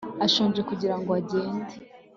[0.25, 1.73] ashonje kugira ngo agende